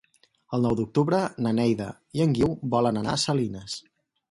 [0.57, 1.91] El nou d'octubre na Neida
[2.21, 3.79] i en Guiu volen anar a Salines.